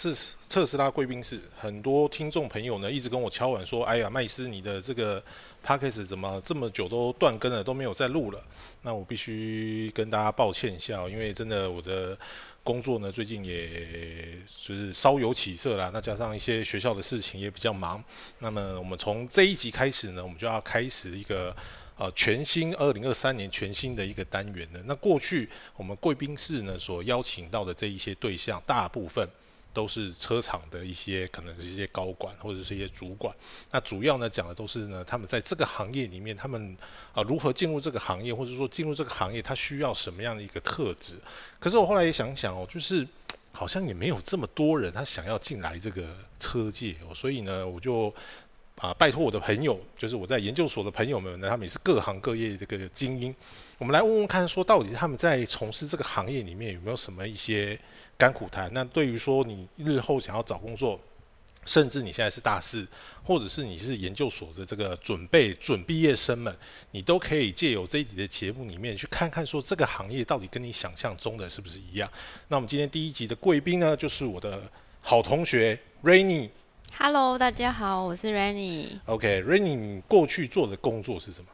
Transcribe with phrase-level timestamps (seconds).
[0.00, 5.22] 是特斯拉贵宾室，很多听众朋友呢一直跟我敲碗说：“哎呀，麦斯，你的这个
[5.62, 8.42] p a c k a g e 怎么这么久都断更了，都没有再录了？”
[8.80, 12.18] 那我必须跟大家抱歉一下，因为真的我的
[12.64, 18.02] 工作呢最近也就是稍有起色啦，那加上一些学校的事情也比较忙。
[18.38, 21.54] 那么我们从这一集开始呢，我们就要开始一个。
[22.00, 24.80] 呃，全新二零二三年全新的一个单元呢。
[24.86, 29.28] 那过去我们贵宾室呢所邀请到的这一些对象，大部分
[29.72, 33.34] 都是车厂的一些可能是一些高管或者是一些主管。
[33.70, 36.76] 那主要呢讲的都是呢，他们在这个行业里面，他们
[37.12, 41.20] 啊如何进入这个行业，或者说进入这个行业，他需要什么样的一个特质？
[41.58, 43.06] 可是我后来也想想哦，就是
[43.52, 46.04] 好像也没有这么多人他想要进来这个
[46.38, 48.14] 车界哦，所以呢，我就。
[48.80, 53.34] 啊，拜托我的朋友，就是我在研究所的朋友们呢，他们也是各行各业的个精英。
[53.76, 57.78] 我们来问问看，说到底他们在从事这个行业里面有没有什么一些
[58.16, 58.72] 甘苦谈？
[58.72, 60.98] 那对于说你日后想要找工作，
[61.66, 62.86] 甚至你现在是大四，
[63.22, 66.56] 或者是你是研究所的这个准备准毕业生们，
[66.90, 72.10] 你都可以借由这一集的节目里面去看看，说这个行业到底跟你想象中的是不是一样？
[72.48, 74.62] 那我们今天第一集的贵宾呢，就是我的
[75.02, 76.48] 好同学 Rainy。
[76.98, 78.98] Hello，大家好，我是 Rainy。
[79.06, 81.46] OK，Rainy，你过去做的工作是什么？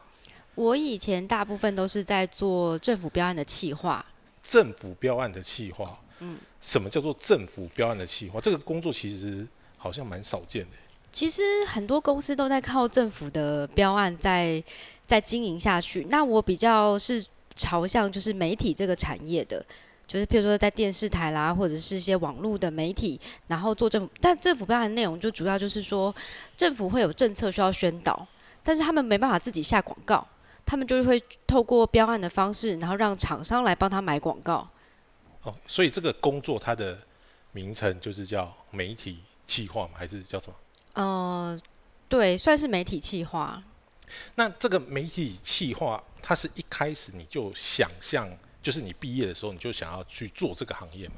[0.55, 4.05] 我以前大部分都是在做政府标案的企划。
[4.43, 8.41] 政府标案的企划，嗯，什么叫做政府标案的企划？
[8.41, 10.77] 这个工作其实好像蛮少见的。
[11.11, 14.61] 其实很多公司都在靠政府的标案在
[15.05, 16.05] 在经营下去。
[16.09, 19.65] 那我比较是朝向就是媒体这个产业的。
[20.07, 26.15] 就是譬如说在电视台啦，或者是一些网络的媒体，然后做政府，但政府标案内容就主要就是说，
[26.55, 28.25] 政府会有政策需要宣导，
[28.63, 30.25] 但是他们没办法自己下广告，
[30.65, 34.65] 他们就是会透过标案的方式，然后让厂商来帮他买广告。
[35.43, 36.97] 哦，所以这个工作它的
[37.51, 39.91] 名称就是叫媒体企划吗？
[39.95, 40.55] 还是叫什么？
[40.93, 41.61] 呃，
[42.07, 43.61] 对，算是媒体企划。
[44.35, 48.29] 那这个媒体企划，它是一开始你就想象？
[48.61, 51.15] 就是你毕业的时候，你就想要去做这个行业嘛？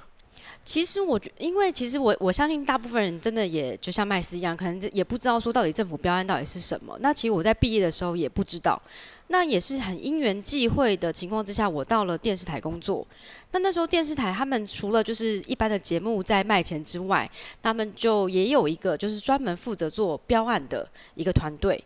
[0.66, 6.98] 其实我觉，因为其实我我相信大部分人真的也就像麦斯一样，可能也不知道说到底政府标案到底是什么。
[7.02, 8.80] 那其实我在毕业的时候也不知道，
[9.28, 13.06] 那也是很因缘际会的情况之下，我到了电视台工作。
[13.52, 17.30] 那那时候电视台他们除了就是一般的节目在卖钱之外，
[17.62, 21.84] 他们就也有一个就是专门负责做标案的一个团队。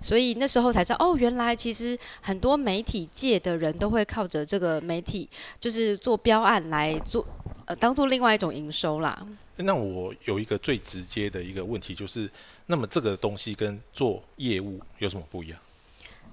[0.00, 5.28] 所以那时候才知道，哦，原来其实很多媒体界的人都会靠着这个媒体，
[5.60, 7.26] 就是做标案来做，
[7.64, 9.26] 呃，当做另外一种营收啦。
[9.56, 12.30] 那我有一个最直接的一个问题，就是
[12.66, 15.58] 那么这个东西跟做业务有什么不一样？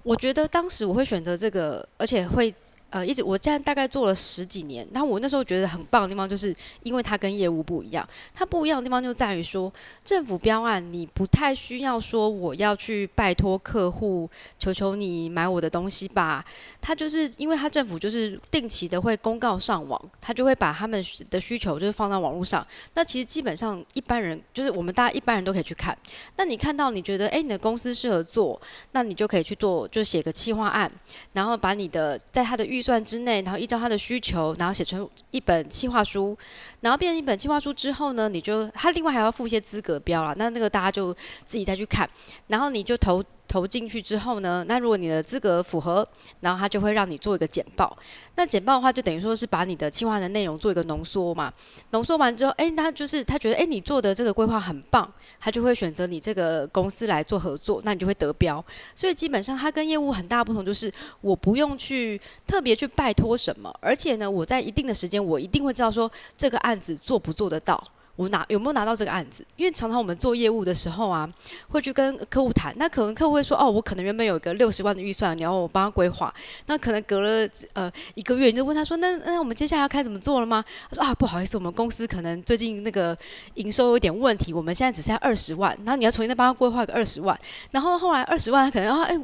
[0.04, 2.54] 我觉得当时我会选择这个，而且会。
[2.94, 8.08] 呃，一直我现在大概做了十几年，那我那时候觉得很棒的地方，就是因为它跟业务不一样。
[8.36, 9.74] 它不一样的地方就在于说，
[10.04, 16.46] 政府标案你不太需要说我要去拜托客户，求求你买我的东西吧。
[16.80, 22.64] 它就是因为它政府就是定期的会公告上网，它就会把他们的需求就是放到网络上。
[22.94, 25.98] 那其实基本上一般人就是我们大家一般人都可以去看。
[26.38, 28.62] 那你看到你觉得哎你的公司适合做，
[28.92, 30.92] 那你就可以去做，就写个企划案，
[31.32, 36.38] 然后把你的在他的预算之内，然后依照他的需求，然后写成一本计划书，
[36.82, 41.14] 然后变成一本计划书之后呢，你就他另外还要附一些资格标了，那那个大家就
[41.48, 42.08] 自己再去看，
[42.48, 43.24] 然后你就投。
[43.54, 46.08] 投进去之后呢，那如果你的资格符合，
[46.40, 47.96] 然后他就会让你做一个简报。
[48.34, 51.54] 那简报的话，就等于说是把你的计划的内容做一个浓缩嘛。
[51.92, 55.08] 浓缩完之后，哎，他就是他觉得，哎，你做的这个规划很棒，
[55.40, 58.66] 他就会选择你这个公司来做合作，那你就会得标。
[58.96, 67.88] 所以基本上，它跟业务很大不同，就是我不用去特别去拜托什么，而且呢，我在一定的时间，我一定会知道说这个案子做不做得到。
[68.16, 69.44] 我拿有没有拿到这个案子？
[69.56, 71.28] 因为常常我们做业务的时候啊，
[71.70, 72.72] 会去跟客户谈。
[72.78, 76.32] 那可能客户会说：“哦，我可能原本有个六十万的预算，你要我帮他规划。”
[76.68, 83.18] 那可能隔了呃一个月，你就问他说：“那那我们接下来要开怎么做了吗？”他说：“啊，不好意思，我们公司可能最近那个
[83.56, 85.76] 营收有点问题，我们现在只剩下二十万。
[85.84, 87.38] 然后你要重新再帮他规划个二十万。
[87.72, 89.20] 然后后来二十万可能啊，哎，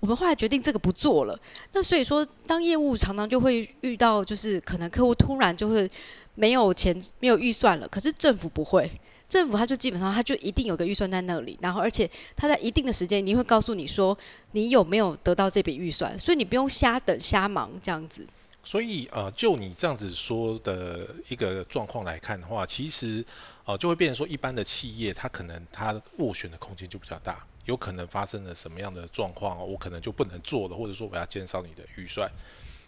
[0.00, 1.38] 我们后来决定这个不做了。
[1.72, 5.90] 那所以说，当业务常常就会遇到，就是可能客户突然就会。
[6.34, 7.88] 没有钱，没有预算了。
[7.88, 8.90] 可是政府不会，
[9.28, 14.16] 政府他就基本上他就一定有个预算在那里，然后而且他在一定的时间，你会告诉你说
[14.52, 18.26] 你有没有得到这笔预算，所以你不用瞎等瞎忙这样子。
[18.66, 23.22] 所以呃，就你这样子说的一个状况来看的话，其实
[23.66, 32.26] 呃就会变成说，一般的企业它可能它斡旋的空间就比较大，有可能发生了什么样的状况，我可能就不能做了，或者说我要减少你的预算。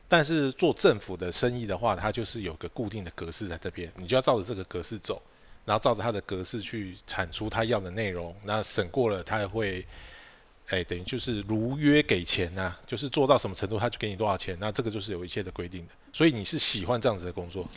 [0.08, 5.20] 但是做政府的生意的话，它就是有个固定的格式在这边，你就要照着这个格式走。
[5.64, 9.84] 然后照着它的格式去产出他要的内容，那审过了，他也会，
[10.68, 15.92] 哎，等于就是如约给钱呐、就是做到什么程度他就给你多少钱，那这个就是有一切的规定的。
[16.12, 17.68] 所以你是喜欢这样子的工作？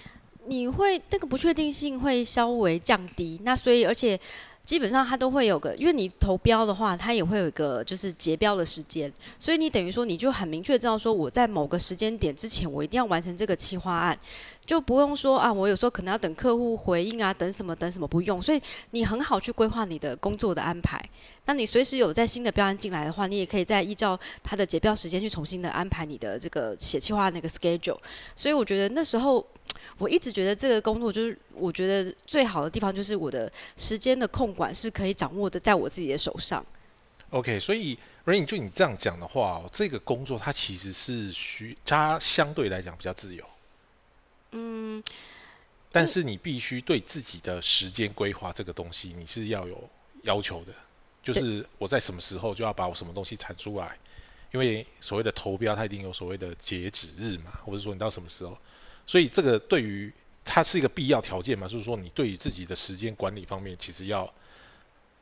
[0.46, 4.20] 你会那个不确定性会稍微降低，那所以而且
[4.66, 14.16] 基本上它都会有个，因为你投标的话，它也会有一个就是结标的时间，所以你等于说你就很明确知道说我在某个时间点之前，我一定要完成这个企划案，
[14.64, 18.62] 就不用说啊，我有时候可能要等客户回应啊，等什么等什么不用，所以
[18.92, 21.04] 你很好去规划你的工作的安排。
[21.46, 27.98] 那你随时有在新的标案进来的话，你也可以再依照它的结标时间去重新的安排你的这个写企划那个 schedule。
[28.36, 29.44] 所以我觉得那时候。
[29.98, 36.66] 我一直觉得这个工作就是，我觉得最好的地方就是我的时间的控管是可以掌握的在我自己的手上。
[37.32, 43.46] OK，所以 Rain 就你这样讲的话、哦，这个工作它其实是需它相对来讲比较自由，
[44.52, 45.04] 嗯，
[45.92, 49.90] 但是你必须对自己的时间规划这个东西你是要有
[50.24, 50.74] 要求的，
[51.22, 53.96] 就是我在什么时候就要把我什么东西产出来，
[54.52, 58.58] 因为所谓的投标它一定有所谓的截止日嘛，或者说你到什么时候，
[59.10, 60.14] 所以这个对于
[60.46, 64.32] 它是一个必要条件嘛，就是说你对于自己的时间管理方面其实要。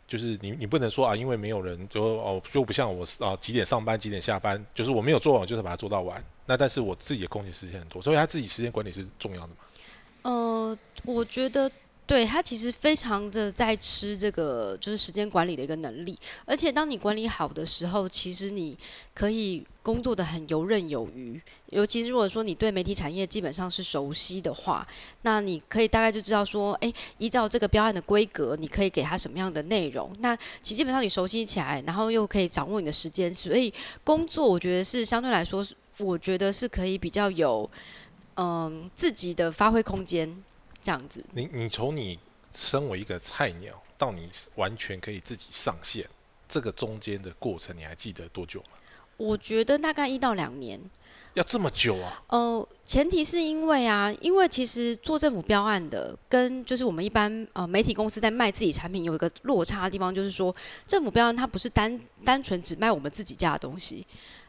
[0.10, 6.24] 就是你，你不能说啊，因为没有人就哦，就不像我啊几点上班几点下班，就是我没有做完，就是把它做到完。
[6.46, 9.56] 那但是我自己的空闲时间很多，所以他自己时间管理是重要的嘛。
[10.22, 11.70] 呃，我觉得
[12.08, 18.78] 对他其实非常的在吃这个就是时间管理的一个能力，而且当你管理好的时候，其实你
[19.14, 21.40] 可以工作的很游刃有余。
[21.72, 24.88] 尤其是如果说你对媒体产业基本上是熟悉的话，
[25.24, 30.10] 那你可以大概就知道说，诶，依照这个标案的规格，你可以给他什么样的内容。
[30.20, 33.74] 那其实基本上你熟悉起来，然后又可以掌握你的时间，所以
[34.06, 35.66] 工作我觉得是相对来说，
[35.98, 37.70] 我觉得是可以比较有
[38.36, 40.34] 嗯自己的发挥空间
[40.88, 41.22] 这样子。
[41.34, 42.18] 你你从你
[42.54, 46.08] 身为一个菜鸟到你完全可以自己上线，
[46.48, 48.78] 这个中间的过程，你还记得多久吗？
[49.18, 50.80] 我觉得大概一到两年。
[51.34, 52.24] 要这么久啊？
[52.30, 60.56] 呃，前提是因为啊，因为其实做政府标案的，跟就是我们一般呃媒体公司在卖自己产品有一个落差的地方，就是说
[60.88, 64.08] 政府标案它不是单单纯只卖我们自己家的东西。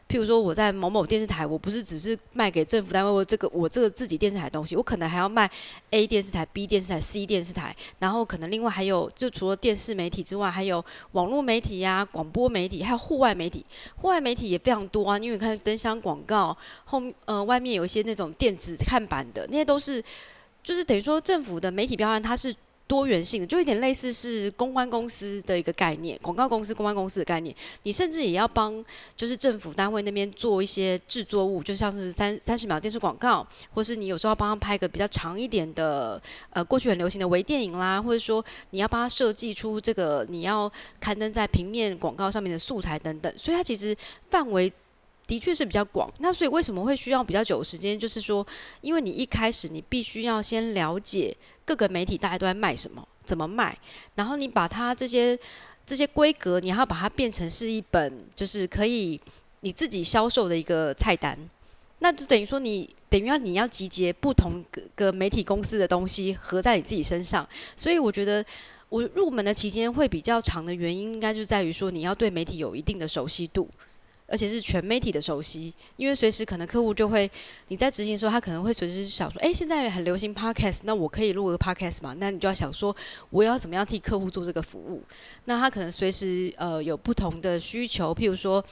[0.09, 5.47] 譬如说我在某某电视台，我不是只是卖给政府单位或这个我这个自己电视台的东西，我可能还要卖
[5.91, 13.63] A 电视台、B 电视台、C 电视台，然后可能另外还有就除了电视媒体之外，还有网络媒体呀、广播媒体，还有户外媒体。
[13.97, 20.03] 户外媒体也非常多啊，因为你看灯箱广告后呃外面有一些那种电子看板的，那些都是
[20.63, 22.55] 就是等于说政府的媒体标案它是。
[22.89, 27.55] 多元性的，就有点类似是公关公司的一个概念，广告公司、公关公司的概念。
[27.83, 28.83] 你甚至也要帮，
[29.15, 33.45] 就是政府单位那边做一些制作物，就像是三三十秒电视广告，
[33.75, 36.19] 或是你有时候要帮他拍个比较长一点的，
[36.49, 43.31] 呃，过去很流行的微电影啦，或者说你要帮他设计出这个你要刊登在平面广告上面的素材等等。
[43.37, 43.95] 所以它其实
[44.31, 44.73] 范围
[45.29, 46.11] 的确是比较广。
[46.17, 47.97] 那所以为什么会需要比较久的时间？
[47.97, 48.45] 就是说，
[48.81, 51.37] 因为你一开始你必须要先了解。
[51.63, 53.77] 各个媒体大家都在卖什么，怎么卖，
[54.15, 55.37] 然后你把它这些
[55.85, 59.21] 这些规格，你要把它变成是一本就是可以
[59.59, 61.37] 你自己销售的一个菜单，
[61.99, 64.65] 那就等于说你等于要你要集结不同
[64.95, 68.43] 个媒体公司的东西合在你自己身上，所以我觉得
[68.89, 73.69] 我入门的期间会比较长的原因，应该就在于说你要对媒体有一定的熟悉度。
[74.29, 77.29] 而且是全媒体的熟悉，因为随时可能客户就会
[77.69, 82.15] 你在执行的时候，他可能会随时想说，哎、现在很流行 podcast，那我可以录个 podcast 嘛？
[82.19, 82.95] 那你就要想说，
[83.31, 85.01] 我要怎么样替客户做这个服务？
[85.45, 88.63] 那他可能随时呃有不同的需求，譬如说，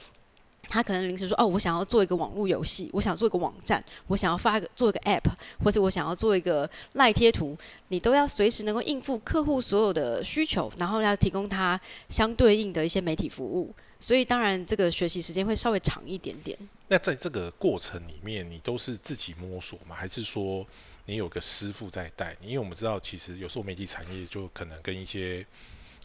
[0.70, 5.24] 他可能临时说，哦，我想要做一个网络游戏，我想做一个网站，我想要发一个做一个 app，
[5.64, 7.56] 或者我想要做一个赖贴图，
[7.88, 13.74] 你都要随时能够应付客户所有的需求，然后要提供他相对应的一些媒体服务。
[14.00, 16.56] 所以当然，这个学习时间会稍微长一点点。
[16.86, 19.94] 那在这个过程里面，你都是自己摸索吗？
[19.94, 20.66] 还是说
[21.06, 22.48] 你有个师傅在带你？
[22.48, 25.44] 因为我们知道，其实有时候媒体产业就可能跟一些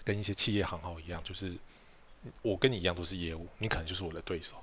[0.03, 1.53] 跟一些企业行号一样，就是
[2.41, 4.55] 我跟你一样都是业务，你可能就是我的对手，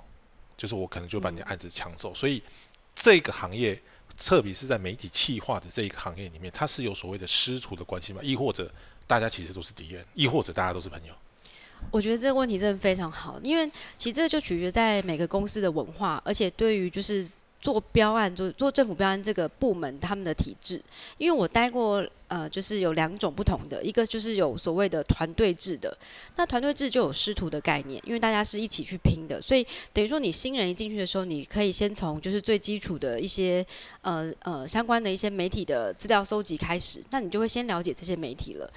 [0.57, 2.15] 就是我可能就把你的案子抢走。
[2.15, 2.43] 所以
[2.95, 3.81] 这个行业，
[4.19, 8.21] 特别是在媒体企划的这一个行业里面，它是有所谓的师徒的关系吗？
[8.23, 8.71] 亦或者
[9.07, 11.15] 大家其实都是敌人，亦或者大家都是朋友？
[11.91, 17.27] 我觉得这个问题真的非常好，因为其实这就取决在每个公司的文化，而且对于就是
[17.61, 20.81] 做标案，做做政府标案这个部门他们的体制，
[21.19, 25.95] 因为我待过，呃，就是有两种不同的，一个就是有所谓的团队制的，
[26.37, 33.67] 那团队制就有师徒的概念，因为大家是一起去拼的，所以等于说你新人一进去的时候，你可以先从就是最基础的一些
[34.01, 38.73] 呃呃相关的一些媒体的资料搜集开始，那你就会先了解这些媒体了。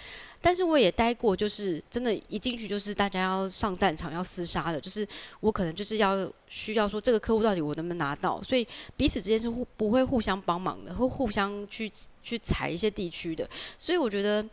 [0.46, 5.08] 但是我也待过，就是真的，一进去就是大家要上战场要厮杀的，就是
[5.40, 11.90] 我可能就是要需要说这个客户到底我能不能拿到，所以彼此之间是互不会互相帮忙的，会互相去
[12.22, 14.46] 去踩一些地区的，所以我觉得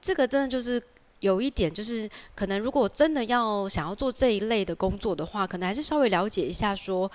[0.00, 0.80] 这个真的就是
[1.18, 6.72] 有一点，就是可能如果真的要想要做这一类的工作的话，可能还是稍微了解一下。
[6.76, 7.10] 说，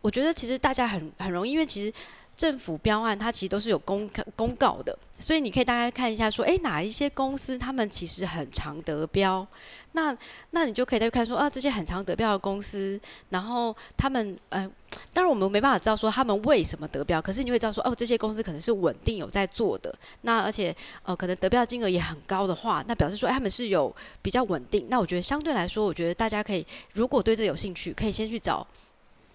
[0.00, 1.94] 我觉得其实大家很很容易，因为其实。
[2.38, 9.44] 政府标案，它其实都是有公公告的，所以你可以大概看一下，说，诶，哪一些公司他们其实很常得标，
[9.92, 10.16] 那
[10.52, 12.98] 那你就可以再看说，啊，这些很常得标的公司，
[13.30, 14.70] 然后他们，呃，
[15.12, 23.92] 当然我们没办法知道说他们为什么得标，可是你会知道说，哦，这些公司可能是稳定有在做的，那而且，呃，可能得标金额也很高的话，那表示说，哎，他们是有
[24.22, 28.64] 比较稳定，那我觉得相对来说，我觉得大家可以，如果对这有兴趣，可以先去找。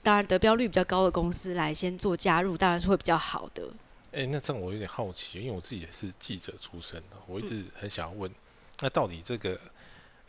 [0.04, 3.68] 当然，得标率比较高的公司来先做加入，当然是会比较好的。
[4.12, 8.30] 哎，那这样我有点好奇，因为我自己也是记者出身的，我一直很想要问，
[8.82, 9.52] 那到底这个，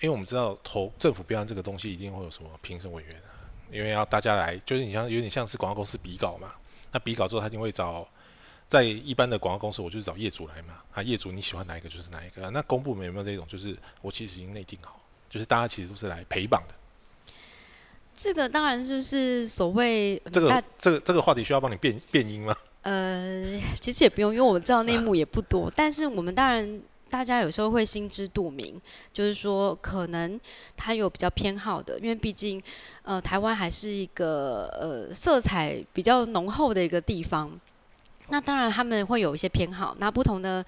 [0.01, 6.55] 因为我们知道投政府标案这个东西一定会有什么评审委员啊，因为要大家来，就是你像有点像是广告公司比稿嘛，
[6.93, 8.09] 那比稿之后他一定会找，
[8.69, 16.75] 在一般的广告公司，我就是找业主来嘛，啊，业主你喜欢哪一个就是哪一个，那公部门有没有这种，就是我其实已经内定好，就是大家其实都是来陪榜的。
[18.17, 22.55] 这个当然就是所谓这个这个这个话题需要帮你变变音吗？
[22.83, 23.43] 呃，
[23.81, 25.73] 其实也不用，因为我们知道内幕也不多。
[25.75, 26.81] 但是我们当然
[27.11, 28.81] 大家有时候会心知肚明，
[29.13, 30.39] 就是说可能
[30.77, 32.63] 他有比较偏好的，因为毕竟
[33.03, 37.51] 呃台湾还是一个呃色彩比较浓厚的一个地方。
[38.29, 40.65] 那当然他们会有一些偏好，那不同的。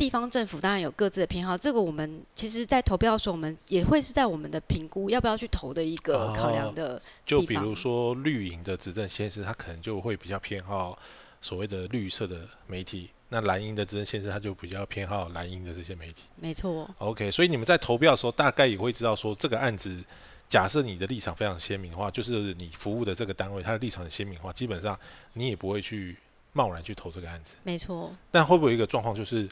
[0.00, 7.00] 地方政府当然有各自的偏好，这个我们其实，在投票的时候，我们也会是在我们的评估要不要去投的一个考量的。
[7.26, 10.98] 就比如说绿营的执政县市，他可能就会比较偏好
[11.42, 16.22] 所谓的绿色的媒体；那蓝营的执政先生，他就比较偏好蓝营的这些媒体。
[16.36, 16.88] 没错。
[16.96, 20.02] OK，所以你们在投票的时候，大概也会知道说，这个案子
[20.48, 24.98] 假设你的立场非常鲜明的话，就是你服务的这个单位，它的立场很鲜明的话，基本上
[25.34, 26.16] 你也不会去
[26.54, 27.56] 贸然去投这个案子。
[27.64, 28.10] 没错。
[28.30, 29.46] 但会不会有一个状况就是？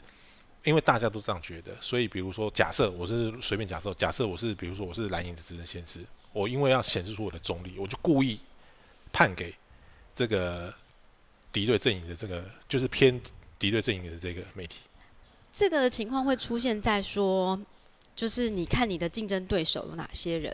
[0.65, 6.01] 因为大家都这样觉得，所以比如说，假设我是随便假设，假设我是比如说我是蓝营的执政先师，
[6.33, 8.37] 我因为要显示出我的中立，我就故意
[9.13, 9.55] 判给
[10.13, 10.73] 这个
[11.53, 13.19] 敌对阵营的这个，就是偏
[13.57, 14.81] 敌对阵营的这个媒体。
[15.53, 17.57] 这个情况会出现在说，
[18.13, 20.53] 就是你看你的竞争对手有哪些人，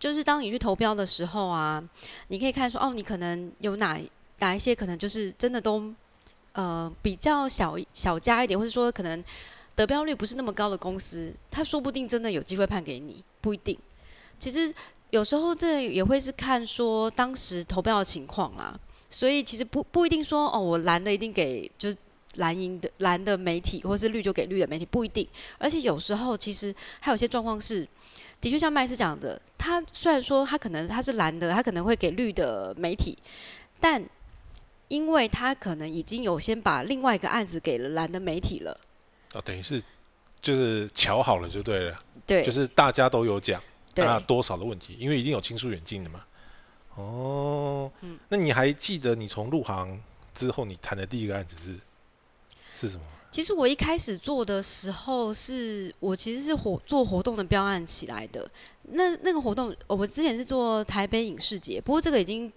[0.00, 1.82] 就是当你去投标的时候啊，
[2.28, 3.96] 你可以看说，哦，你可能有哪
[4.40, 5.94] 哪一些可能就是真的都。
[6.52, 9.22] 呃，比较小小家一点，或者说可能
[9.76, 13.78] 得标率不是那么高的公司，他说不定真的有机会判给你，不一定。
[14.36, 14.74] 其实
[15.10, 18.78] 有时候这也会是看说当时投标的情况啊，
[19.08, 21.96] 所以其实不不一定说哦，我蓝的一定给就是
[22.34, 25.24] 蓝赢的蓝的媒体，或是绿就给绿的媒体，不一定。
[25.56, 27.86] 而且有时候其实还有些状况是，
[28.40, 33.16] 的确像麦斯讲的，他虽然说他可能他是蓝的，他可能会给绿的媒体，
[33.78, 34.04] 但。
[34.90, 38.76] 因为他可能已经有先把另外一个案子给了蓝的媒体了，
[39.34, 39.80] 哦，等于是
[40.42, 43.62] 就是瞧好了就对了，对，就是大家都有讲，
[43.94, 46.24] 那多少的问题，因为已经有亲疏远近的嘛。
[46.96, 50.02] 哦，嗯，那你还记得你从入行
[50.34, 51.78] 之后你谈的第一个案子是
[52.74, 53.04] 是什么？
[53.30, 58.50] 其实我一开始做的时候，是我其实是活做活动的标案起来的。
[58.82, 62.52] 那那个活动，我们之前是做台北影视节，不过这个已经。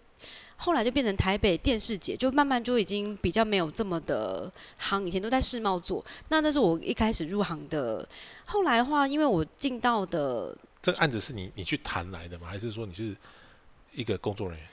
[0.64, 5.06] 后来就变成台北电视节，就慢慢就已经比较没有这么的行。
[5.06, 8.08] 以前都在世贸做，那那是我一开始入行的。
[8.46, 12.48] 后来的话，因为我进到的这个案子是你你去谈来的吗？
[12.48, 13.14] 还是说你是
[13.92, 14.68] 一个工作人员？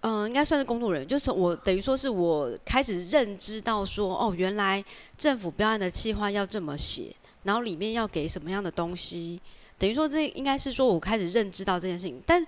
[0.00, 1.08] 嗯，应该算是工作人员。
[1.08, 4.84] 就是我等于说是我开始认知到说，哦，原来
[5.16, 9.40] 政府标案的计划要这么写，然后里面要给什么样的东西。
[9.78, 12.44] 等于说这应该是说我开始认知到这件事情，但。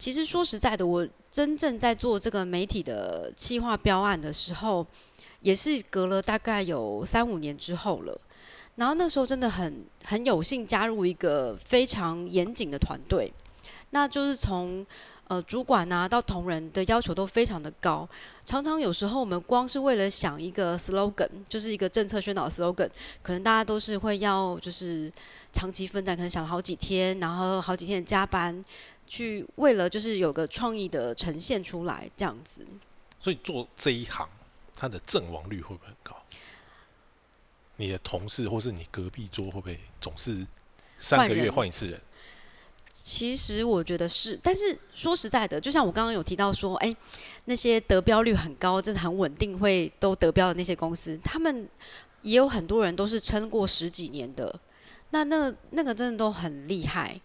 [0.00, 4.84] 其实说实在的，我真正在做这个媒体的企划标案的时候，
[5.42, 8.18] 也是隔了大概有三五年之后了。
[8.76, 13.30] 然后那时候真的很很有幸加入一个非常严谨的团队，
[13.90, 14.86] 那就是从
[15.28, 18.08] 呃主管啊到同仁的要求都非常的高。
[18.46, 22.88] 常常有时候我们光是为了想一个 slogan，就是一个政策宣导 slogan，
[23.22, 25.12] 可能大家都是会要就是
[25.52, 28.64] 长期奋战，可能想了好几天，然后好几天加班。
[29.10, 32.64] 去为了就是有个创意的呈现出来这样子，
[33.20, 34.28] 所以做这一行，
[34.76, 36.16] 它的阵亡率会不会很高？
[37.74, 40.46] 你的同事或是你隔壁桌会不会总是
[40.96, 42.00] 三个月换一次人？
[42.92, 46.94] 其实我觉得是，但是说实在的，就像我刚刚有提到说，哎，
[47.46, 51.68] 那些得标率很高、就是很稳定会都得标的那些公司，他们
[52.22, 54.54] 也有很多人都是撑过十几年的，
[55.10, 57.20] 那那那个真的都很厉害。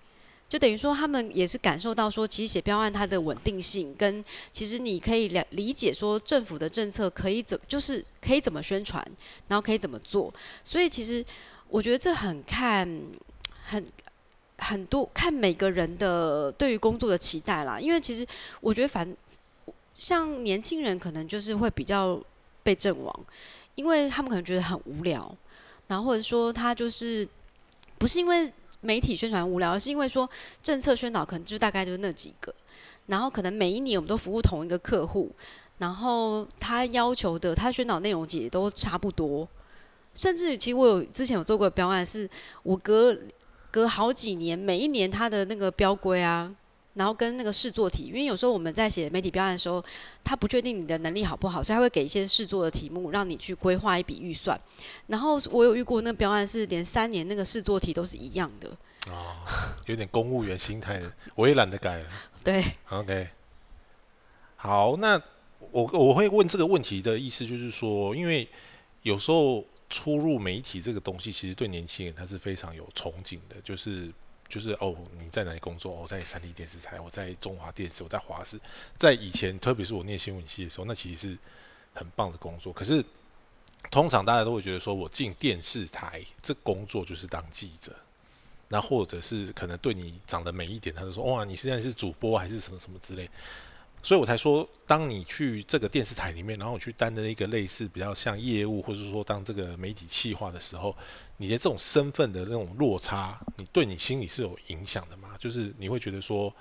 [0.56, 9.06] 就等于说，他们也是感受到说，其实写标案它的稳定性，跟其实你可以了理解说，政府的政策可以怎，就是可以怎么宣传，
[9.50, 10.34] 然后可以怎么做。
[10.64, 11.26] 所以其实
[11.68, 12.90] 我觉得这很看
[13.66, 13.86] 很。
[14.58, 18.26] 很多看每个人的对于工作的期待啦，因为其实
[18.62, 19.06] 我觉得反
[19.94, 22.18] 像年轻人可能就是会比较
[22.64, 23.14] 被阵亡，
[23.76, 25.30] 因为他们可能觉得很无聊，
[25.88, 27.28] 然后或者说他就是
[27.98, 28.50] 不是因为
[28.86, 30.30] 媒体宣传无聊，是因为说
[30.62, 32.54] 政策宣导可能就大概就是那几个，
[33.08, 35.32] 然后可能每一年我们都服务同一个客户，
[35.80, 39.48] 然后他要求的他宣导内容也都差不多，
[40.14, 42.30] 甚至其实我有之前有做过标案，是
[42.64, 43.18] 我隔。
[43.72, 46.50] 隔好几年，每一年他的那个标规啊，
[46.96, 49.84] 然后跟那个试做题，因为有时候我们在写媒体标案的时候，
[50.24, 54.60] 他不确定你的能力好不好，所以他会给一些试做的题目，让你去规划一笔预算。
[55.08, 58.70] 然后我有遇过那个标案是连三年那个试做题都是一样的。
[59.12, 59.36] 哦，
[59.86, 61.02] 有点公务员心态，
[61.36, 62.10] 我也懒得改了。
[62.44, 63.30] 对， OK。
[64.56, 65.22] 好，那
[65.72, 68.48] 我我会问这个问题的意思就是说，因为
[69.04, 69.64] 有时候。
[69.88, 73.56] 出入媒体这个东西，其实对年轻人他是非常有憧憬的。
[73.64, 74.12] 就是
[74.48, 75.92] 就是哦，你在哪里工作？
[75.92, 78.60] 我在三立电视台，我在中华电视，我在华视。
[78.98, 81.38] 在以前，特别是我念新闻系的时候，那其实是
[81.94, 82.72] 很棒的工作。
[82.72, 83.04] 可是
[83.92, 87.96] 通常大家都会觉得说，我进电视台这工作就是当记者，
[88.70, 93.30] 那或者是可能对你长得美一点，他就说哇，你现在是主播还是什么什么之类。
[94.06, 100.96] 所以我才说，当你去这个电视台里面，然后去担任一个类似比较像业务，或者说当这个媒体企划的时候，
[101.38, 105.30] 你的这种身份的那种落差，你对你心里是有影响的吗？
[105.40, 106.54] 就是你会觉得说，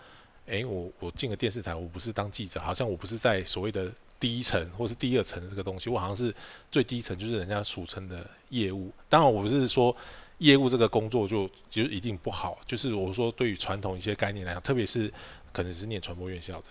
[0.46, 6.34] 诶，我我进了电视台，我不是当记者，好像我不是在所谓的第一层或是第二层的这个东西，我好像是
[6.70, 8.90] 最低层，就是人家俗称的业务。
[9.06, 9.94] 当然，我不是说
[10.38, 15.12] 业务这个工作就就一定不好，就是我说对于传统一些概念来讲，特别是
[15.52, 16.68] 可能是念传播院校的。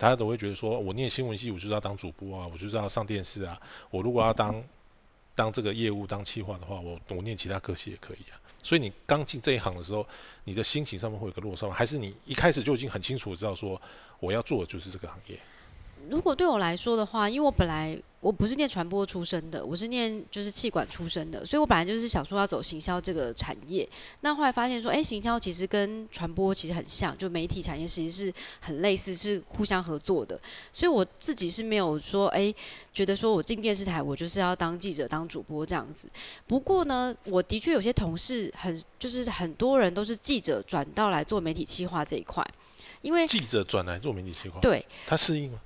[0.00, 3.60] 大家都会觉得说，我念新闻系，我就是要当主播啊，我就是要上电视啊。
[3.90, 4.64] 我如果要当
[5.34, 8.40] 当这个业务、当企划的话，我我念其他科系也可以啊。
[8.62, 10.06] 所以你刚进这一行的时候，
[10.44, 11.74] 你的心情上面会有个落差吗？
[11.74, 13.78] 还是你一开始就已经很清楚知道说，
[14.20, 15.38] 我要做的就是这个行业？
[16.08, 23.88] 如果对我来说的话，因为我本来我不是念传播出身的，我是念就是气管出身的，所以我本来就是想说要走行销这个产业。
[24.20, 30.38] 那后来发现说，哎，行销其实跟传播其实很像，就媒体产业其实是很类似，是互相合作的。
[30.70, 32.54] 所以我自己是没有说，哎，
[32.92, 36.06] 觉得说我进电视台，我就是要当记者、当主播这样子。
[36.46, 42.46] 不过呢，我的确有些同事很，就是很多人都是记者转到来做媒体企划这一块，
[43.00, 45.58] 因为记者转来做媒体企划，对，他适应吗？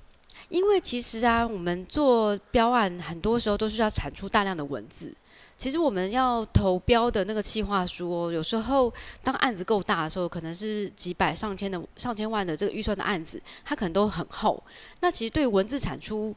[0.49, 5.13] 因为其实啊，我们做标案很多时候都是要产出大量的文字。
[5.57, 14.61] 其实我们要投标的那个企划书哦，有时候当案子够大的时候，可能是几百上千的上千万的这个预算的案子，它可能都很厚。
[14.99, 16.35] 那其实对文字产出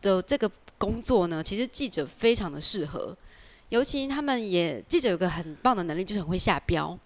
[0.00, 3.16] 的这个工作呢，其实记者非常的适合，
[3.68, 6.98] 尤其他们也记者有个很棒的能力，就是很会下标。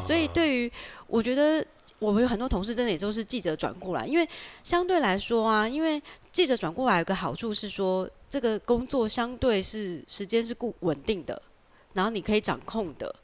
[0.00, 0.72] 所以对于
[1.06, 1.66] 我觉得。
[2.04, 4.28] 我们有很多同事真的也都是记者转过来，因为
[4.62, 11.40] 相对来说啊，因为记者转过来有个好处是说，这个工作相对是时间是固稳定的，
[11.94, 13.14] 然后你可以掌控的，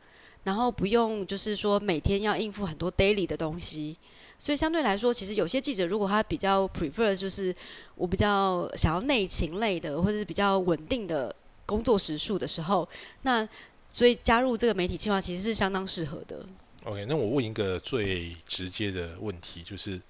[0.45, 3.97] 然后不用就是说每天要应付很多 daily 的东西，
[4.39, 7.55] 所以相对来说，其实有些记者如果他比较 prefer 就是
[7.97, 11.35] 我比较想要内勤类的，或者是比较稳定的
[11.67, 12.89] 工作时数的时候，
[13.23, 13.47] 那
[13.93, 16.47] 所以加入这个媒体计划其实是相当适合的。
[16.85, 20.01] OK，那我问一个最直接的问题，就是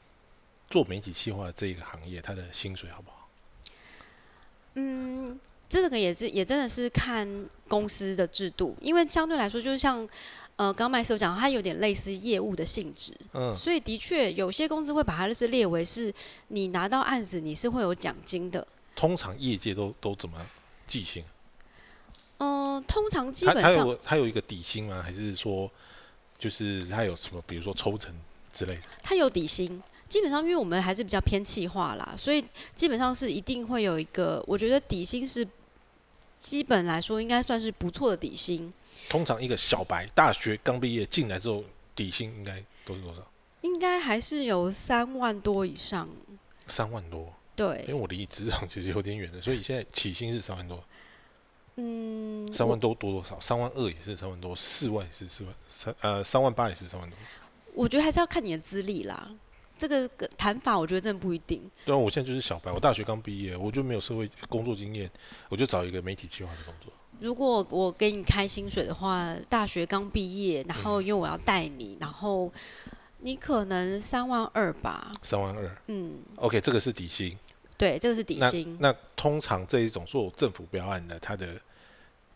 [0.69, 3.29] 做媒体企划这一个行业，它的薪水好不好？
[4.75, 7.29] 嗯，这个也是也真的是看
[7.67, 10.09] 公司的制度，因为相对来说，就是像
[10.55, 16.15] 呃刚麦斯有讲，它有点类似业务的性质，嗯，所以的确有些公司会把它就是列为是
[16.49, 18.65] 你拿到案子你是会有奖金的。
[18.95, 20.47] 通常业界都都怎么
[20.87, 21.25] 记薪？
[22.39, 25.03] 嗯，通常基本上它有它有一个底薪吗？
[25.03, 25.69] 还是说？
[26.41, 28.13] 就是他有什么，比如说抽成
[28.53, 28.81] 之类的。
[29.03, 35.47] 他有底薪，基本上因为我们还是比较偏气化啦，所以基本上是一定会有一个，我觉得底薪是
[36.39, 38.73] 基本来说应该算是不错的底薪。
[39.09, 41.63] 通常一个小白大学刚毕业进来之后，
[41.95, 43.21] 底薪应该都是多少？
[43.61, 46.09] 应该还是有三万多以上。
[46.67, 47.33] 三万多。
[47.57, 50.83] 对因为，我离职场其实有点远的，所以现在起薪是三万多，
[51.83, 53.41] 嗯，三万多多多少？
[53.41, 57.19] 三万二也是三万多，四万也是四万，三呃三万八也是三万多。
[57.75, 59.31] 我觉得还是要看你的资历啦。
[59.79, 61.63] 这个个谈法，我觉得真的不一定。
[61.87, 65.11] 对啊，我现在就是小白，我大学刚毕业，我就没有社会工作经验，
[65.49, 66.93] 我就找一个媒体计划的工作。
[67.19, 72.53] 如果我给你开薪水的话，大学刚毕业，然后因为我要带你，然后
[73.21, 75.11] 你可能三万二吧。
[75.23, 77.35] 三万二嗯，，OK，这个是底薪。
[77.79, 78.77] 对，这个是底那薪。
[78.79, 81.59] 那通常这一种做政府标案的，它的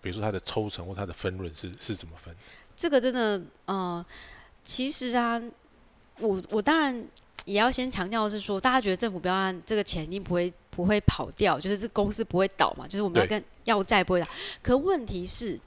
[0.04, 2.34] 比如说它的抽成或它的分润是是怎么分？
[2.76, 4.04] 这个真的，呃，
[4.62, 5.42] 其实啊，
[6.18, 7.04] 我我当然
[7.46, 14.28] 也要先强调是说，大家觉得政府标案这个钱一定不会不会跑掉，就是这公司不会倒嘛，就是我们要跟要债不会倒。
[14.62, 15.58] 可问题是，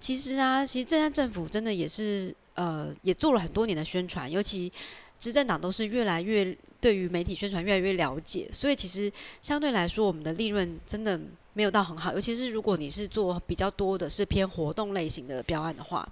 [0.00, 4.72] 其实啊，其实这家政府真的也是呃，也做了很多年的宣传，尤其
[5.20, 11.20] 执政党都是越来越对于媒体宣传越来越了解，所以其实相对来说，我们的利润真的
[11.52, 16.08] 没有到很好，尤其是如果你是做比较多的是偏活动类型的标案的话。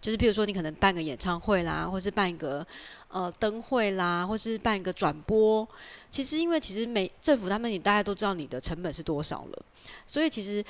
[0.00, 2.64] 就是比如说你可能办个演唱会啦，或是办一个
[3.08, 5.66] 呃灯会啦，或是办一个转播。
[6.08, 9.62] 其实因为其实每政府他们你大家都知道你的成本是多少了，
[10.06, 10.64] 所以其实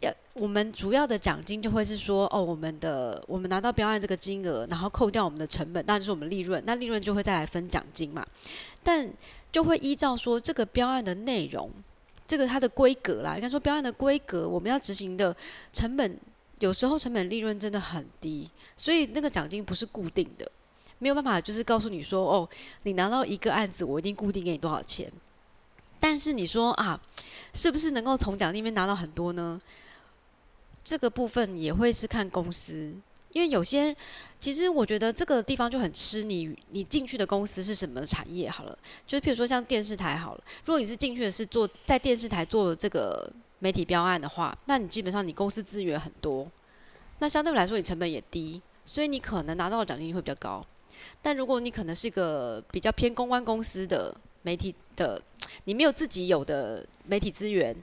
[0.00, 8.22] 要我们主要的奖金就会是说哦，我们的我们拿到标案这个金额，然后扣掉我们的成本，当然就是我们利润，那利润就会再来分奖金嘛。
[8.82, 9.10] 但
[9.50, 11.70] 就会依照说这个标案的内容，
[12.26, 15.34] 这个它的规格啦，应该说标案的规格，我们要执行的
[15.72, 16.18] 成本。
[16.60, 20.50] 有时候成本利润真的很低，所以那个奖金不是固定的，
[20.98, 22.48] 没有办法就是告诉你说，哦，
[22.84, 25.12] 你拿到一个案子，我一定固定给你多少钱。
[26.00, 26.98] 但是你说啊，
[27.52, 29.60] 是不是能够从奖金里面拿到很多呢？
[30.82, 32.94] 这个部分也会是看公司，
[33.36, 33.94] 因为有些
[34.40, 43.30] 其实我觉得这个地方就很吃你你进去的公司是什么产业好了，就是譬如说像电视台好了，如果你是进去的是做在电视台做这个。
[43.58, 46.46] 媒体标案的话，那你基本上你公司资源很多，
[47.20, 50.62] 那相对来说你成本也低，所以你可能拿到的奖金会比较高。
[51.22, 55.20] 但如果你可能是一个比较偏公关公司的媒体的，
[55.64, 57.74] 你没有自己有的媒体资源，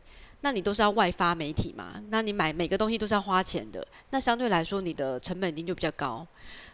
[0.43, 1.99] 那你都是要外发媒体嘛？
[2.09, 6.25] 那你买每个东西都是要花钱的，那相对来说你的成本一定就比较高。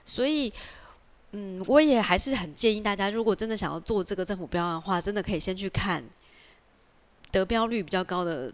[0.03, 0.51] 所以，
[1.31, 6.03] 嗯，我也还是很建议大家，如果真的想要做这个政府标案的话，真的可以先去看
[7.31, 8.51] 得标率比较高的。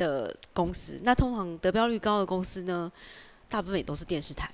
[0.00, 2.90] 的公司，那通常得标率高的公司呢，
[3.50, 4.50] 大部分也都是电视台。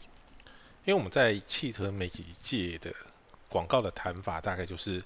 [0.85, 2.92] 因为我们在汽车媒体界的
[3.49, 5.01] 广告的谈法，大概就是，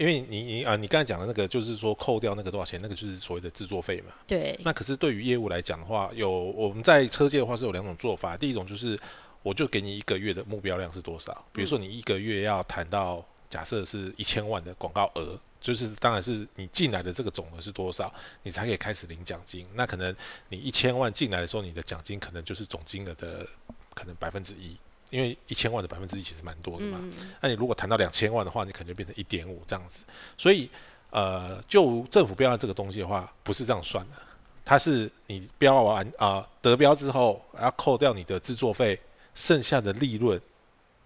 [0.00, 4.10] 因为你你啊，你刚才讲的那个，就是说扣掉那个多少钱，那个就是所谓的制作费嘛。
[4.26, 4.58] 对。
[4.64, 8.98] 那可是对于业务来讲的话，有我们在车界的话是有两种做法，第一种就是
[9.42, 15.38] 我就给你一个月的目标量是多少，比如说你一个月要谈到假设是一千万的广告额。
[15.60, 18.10] 就是，当然是你进来的这个总额是多少，
[18.42, 19.66] 你才可以开始领奖金。
[19.74, 20.16] 那可能
[20.48, 23.46] 你一千万进来的时候，你的奖金可能就是总金额的
[23.92, 24.74] 可能百分之一，
[25.10, 26.98] 因为一千万的百分之一其实蛮多的嘛。
[27.02, 30.04] 嗯、那你如果谈到两千万的话，你可能就变成一点五这样子。
[30.38, 30.70] 所以，
[31.10, 34.16] 呃，就政府标案这个东西的话，不是这样算的，
[34.64, 38.98] 它是你标完啊、呃、得标之后，要扣掉你的制作费，
[39.34, 40.40] 剩下的利润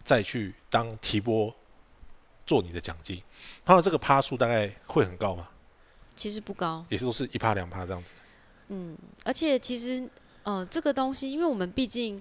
[0.03, 1.55] 再去当提拨。
[2.47, 3.23] 做你的奖金，
[3.65, 5.49] 它的这个趴数大概会很高吗？
[6.15, 8.13] 其实不高，也是都是一趴两趴这样子。
[8.69, 10.07] 嗯，而且其实
[10.43, 12.21] 呃，这个东西，因为我们毕竟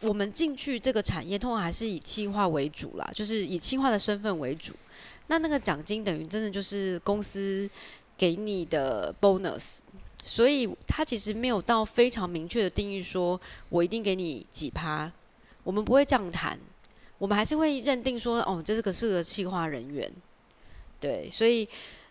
[0.00, 4.72] 我们进去这个产业，通常还是以企划为主啦，就是以企划的身份为主。
[5.28, 7.68] 那那个奖金等于真的就是公司
[8.16, 9.78] 给你的 bonus，
[10.22, 15.10] 所以它其实没有到非常明确的定义，说我一定给你几趴，
[15.64, 16.58] 我们不会这样谈。
[17.18, 20.12] 我们还是会认定说，哦，这是个是个企划人员，
[21.00, 21.66] 对，所以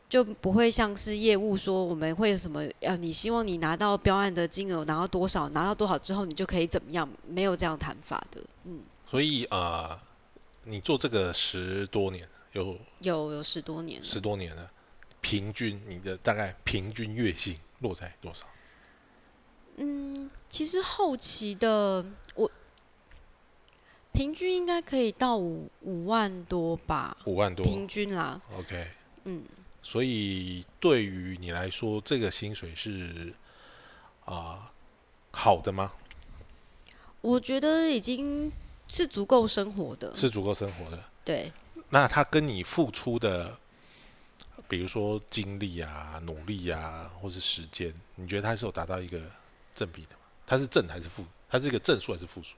[0.08, 7.08] 就不会像是业务说，我们会有什么呃，你希望你拿到标案的金额拿到多少，拿到多少之后，你就可以怎么样？
[7.28, 8.82] 没有这样谈法的，嗯。
[9.10, 10.00] 所以啊、呃，
[10.64, 14.70] 你做这个十多年，有有有十多年，十多年了，
[15.22, 18.46] 平均你的大概平均月薪落在多少？
[19.78, 22.50] 嗯，其实后期的我。
[24.14, 28.42] 平均应该可以到五五万多吧，五万多，平均啦。
[28.58, 28.88] OK，
[29.26, 29.44] 嗯，
[29.86, 33.32] 所以对于你来说，这个薪水是
[34.26, 34.64] 啊、呃、
[35.32, 35.92] 好的吗？
[37.22, 38.52] 我觉得已经
[38.88, 41.04] 是足够生活的，是足够生活的。
[41.24, 41.54] 对，
[41.90, 43.56] 那他跟你付出的，
[44.68, 49.22] 比如说精力啊、努力啊，或是时间，你觉得他是有达到一个
[49.76, 50.22] 正比的吗？
[50.48, 51.24] 他是正还是负？
[51.48, 52.56] 他是一个正数还是负数？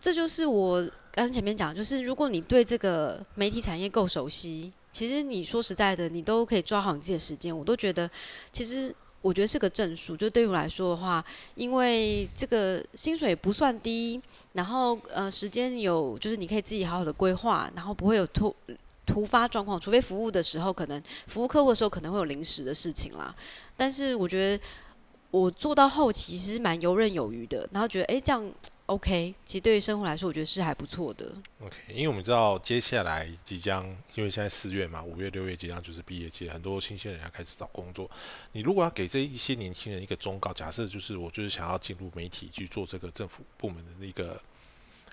[0.00, 8.10] 这就是我刚前面讲，就是如果你对这个媒体产业够熟悉，其实你说实在的，你都可以抓好你自己的时间，我都觉得
[8.52, 8.94] 其实。
[9.22, 11.22] 我觉得是个正数，就对于我来说的话，
[11.54, 14.18] 因为这个薪水不算低，
[14.54, 18.56] 然后呃时间有，就是你可以自己好好的规划，然后不会有突
[19.04, 23.36] 突发状况，除非服务的时候可能服务客户的时候可能会有临时的事情啦。
[23.76, 24.64] 但是我觉得
[25.30, 28.50] 我做到后期其实蛮游刃有余的，然后觉得哎这样。
[28.90, 31.32] OK，其实对于生活来说，我觉得是还不错的。
[31.60, 38.10] OK，因为我们知道接下来即将，因为现在四月嘛，五月、六月即将就是毕业季，很多新鲜人要开始找工作。
[38.50, 44.42] 你如果要给这一些年轻人一个忠告，假设就是我就是想要进入媒体去做这个政府部门的一个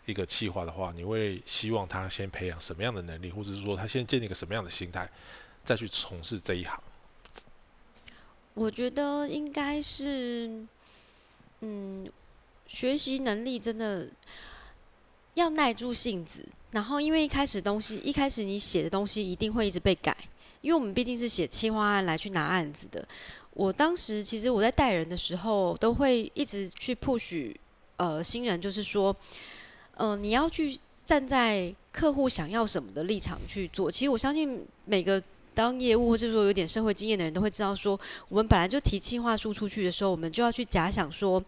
[0.08, 5.08] 一个计划的话，你会希望他先培养什么样的能力，或者是说他先建立一个什么样的心态，
[5.64, 6.82] 再去从事这一行？
[8.56, 10.66] 我觉得应该是，
[11.60, 12.12] 嗯。
[12.68, 14.08] 学习能力真的
[15.36, 20.16] 要耐住性子，然后因为一开始东西，一开始你写的东西一定会一直被改，
[20.62, 23.08] 因为我们毕竟是写企划案来去拿案子的。
[23.54, 27.56] 我当时其实我在带人的时候，都会一直去 push
[27.96, 29.16] 呃新人，就是说，
[29.96, 33.90] 嗯，你要去站在客户想要什么的立场去做。
[33.90, 35.22] 其实我相信每个
[35.56, 41.44] 当业务或者说有点社会经验的人都会知道，说我们本来就提计划书出去的时候，我们就要去假想说。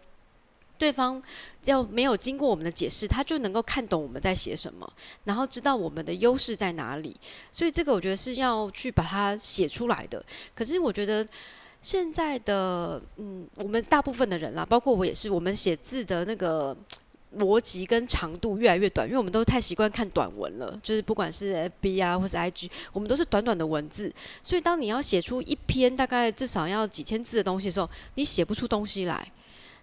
[0.80, 1.22] 对方
[1.66, 4.92] 要没有经过我们的解释，他就能够看懂我们在写什么，
[5.26, 7.16] 然后知道我们的优势在哪里。
[7.52, 10.24] 所以这个我觉得是要去把它写出来的。
[10.56, 11.28] 可是我觉得
[11.82, 16.76] 现在的嗯，我们大部分的人啦，包括我也是，我们写字的那个
[17.38, 20.80] 逻辑跟长度越来越短，因为我们都太习惯看短文了。
[20.82, 24.12] 就是不管是 FB 啊，或是 IG，我们都是短短的文字。
[24.42, 29.32] 所以当你要写出一篇大概至少要几千字的东西的时候，你写不出东西来。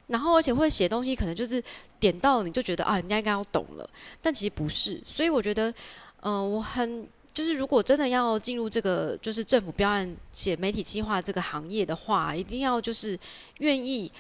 [0.06, 1.62] 然后，而且会写东西，可能就是
[1.98, 3.90] 点到你就觉得啊，人家应该要懂了，
[4.22, 5.02] 但其实不是。
[5.04, 5.72] 所以我觉得，
[6.20, 13.18] 嗯，我很就是，如果真的要进入这个就是政府标案写媒体计划这个行业的话，一定要就是
[13.58, 14.10] 愿意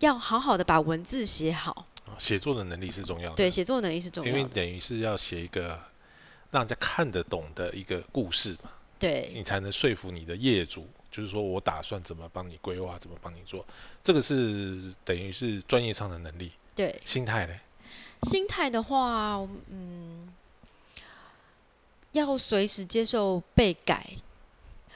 [0.00, 1.86] 要好好的把文字写好。
[2.18, 3.36] 写作的能力是重要的。
[3.36, 5.78] 对，写作能力是重要的，因为等于是要写一个
[6.50, 8.70] 让人家看得懂的一个故事嘛。
[8.98, 10.88] 对，你才能说服你的业主。
[11.10, 13.64] 就是说我打算怎么帮你规划，怎么帮你做，
[14.04, 16.52] 这个是等于是专业上的能力。
[16.74, 17.54] 对，心态呢？
[18.22, 20.32] 心态的话，嗯，
[22.12, 24.06] 要随时接受被改。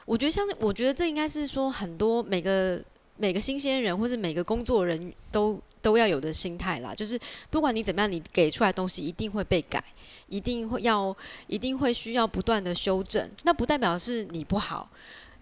[0.04, 2.82] 我觉得像，我觉得这应该是说很多每个
[3.16, 6.94] 每个新鲜人，或是每个工作人都都要有的心态啦。
[6.94, 7.18] 就是
[7.50, 9.82] 不管你怎么样，你给出来东西一定会被改，
[10.28, 13.30] 一定会要，一定会需要不断的修正。
[13.44, 14.88] 那不代表是你不好。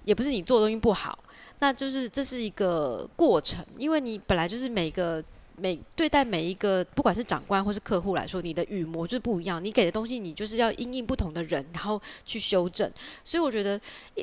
[0.05, 1.19] 也不是你做的东西不好，
[1.59, 5.23] 那就是这是一个过程，因为你本来就是每个
[5.57, 12.91] 每对待每一个，不管是长官或是客户来说，你的语模就是不一样，你给的东西你就是要因应不同的人，然后去修正。
[13.23, 13.79] 所以我觉得，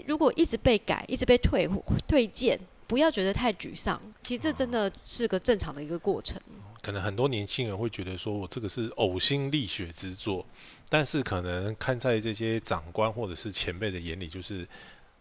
[0.07, 1.69] 如果一直被改，一直被退
[2.07, 4.01] 退件，不要觉得太沮丧。
[4.23, 6.41] 其实这真的是个正常的一个过程。
[6.81, 10.43] 可能很多年轻人会觉得说，我这个是呕心沥血之作，
[10.89, 14.67] 但是可能看在这些长官或者是前辈的眼里，就是。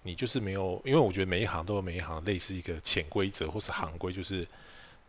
[0.06, 4.46] 你就是没有，因为我觉得每一行都有每一行类似一个潜规则或是行规，就是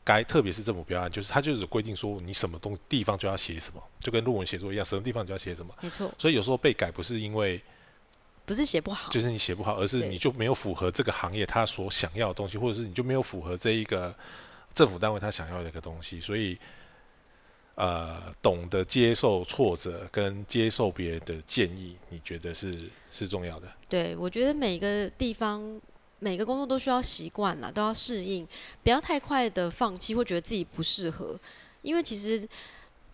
[0.03, 5.73] 该特别是政府标案，就是它就是规定说你什么东地方就要写什么，就跟论文写作一样，什么地方就要写什么。
[5.81, 6.11] 没错。
[6.17, 7.61] 所以有时候被改不是因为
[8.45, 14.15] 不是写不好，就是你写不好，而是你就没有符合这个行业他所想要的东西，或者是你就没有符合这一个
[14.73, 16.57] 政府单位他想要的一个东西，所以。
[17.77, 23.67] 呃，懂得接受挫折跟接受别人的建议，你觉得是是重要的？
[23.87, 25.79] 对，我觉得每个地方
[26.17, 28.47] 每个工作都需要习惯了，都要适应，
[28.81, 31.39] 不要太快的放弃，或觉得自己不适合。
[31.83, 32.49] 因为其实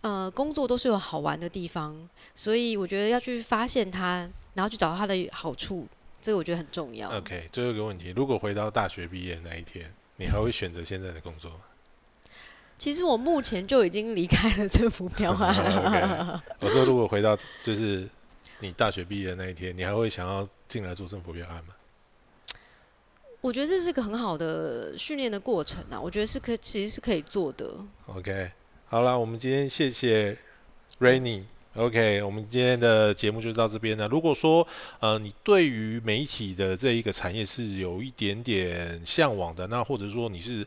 [0.00, 5.86] 呃，工作都是有好玩的地方，所以我觉得要去发现它，然后去找到它的好处，
[6.22, 7.10] 这个我觉得很重要。
[7.18, 11.58] OK，最后一个问题，如果回到大学毕业那一天，你还会选择现在的工作吗？
[12.76, 16.42] 其实我目前就已经离开了政府标案。
[16.60, 18.06] 我说，如果回到就是
[18.58, 21.74] 你大学毕业的那一天，你还会想要进来做政府标案吗？
[23.40, 27.70] 我觉得这是个很好的训练的过程啊，我觉得是可其实是可以做的。
[28.06, 28.50] OK，
[28.86, 30.36] 好了，我们今天谢谢
[30.98, 31.44] Rainy。
[31.76, 34.08] OK，我们今天的节目就到这边了。
[34.08, 34.66] 如果说
[35.00, 40.66] 呃你对于媒体的这一个产业是有一点点向往的，那或者说你是。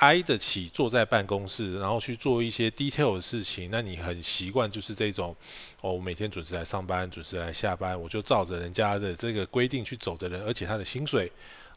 [0.00, 5.34] 挨得起坐在办公室，然后去做一些 detail 的事情，那你很习惯就是这种
[5.80, 11.30] 哦，我每天准时来上班，准时来下班，我就照着人家的这个规定去走的人，而且他的薪水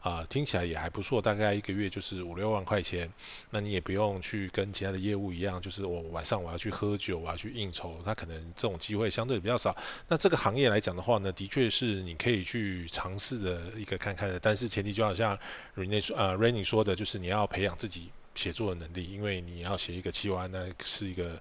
[0.04, 3.10] 啊，听起来也还不错，大概一个月就是五六万块钱。
[3.48, 9.74] 那你也不用去跟其他的业务一样，就是我晚上我要去喝酒我要，去应酬，他可能这种机会相对比较少。
[10.06, 15.34] 那这个行业来讲的话呢，的确是你可以去尝试的一个看看的，但是前提就好像
[15.74, 21.40] Rene 说呃 Rainy 说的，就是你要培养自己写作的能力，因为你要写一个七万，那是一个。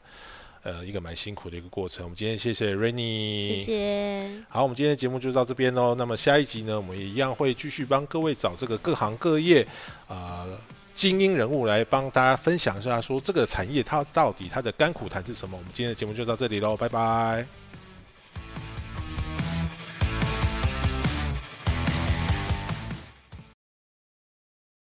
[0.63, 2.05] 呃，一个蛮辛苦的一个过程。
[2.05, 4.29] 我们今天谢谢 Rainy，谢谢。
[4.47, 5.93] 好，我们今天的节目就到这边喽。
[5.95, 9.67] 那么下一集呢，我们也一样会继续帮各位找这个各行各业
[10.07, 10.47] 啊
[10.95, 15.57] 精英人物来帮大家分享一下，说这个产业它到底它的甘苦谈是什么。
[15.57, 17.62] 我们今天的节目就到这里喽，拜拜。